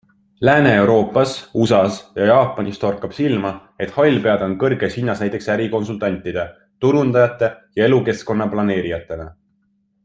Lääne-Euroopas, 0.47 1.33
USAs 1.63 1.99
ja 2.21 2.29
Jaapanis 2.29 2.79
torkab 2.85 3.13
silma, 3.17 3.51
et 3.85 3.93
hallpead 3.99 4.45
on 4.47 4.55
kõrges 4.65 4.97
hinnas 5.01 5.21
näiteks 5.25 5.51
ärikonsultantide, 5.57 6.47
turundajate 6.87 7.55
ja 7.81 7.91
elukeskkonna 7.93 8.49
planeerijatena. 8.57 9.33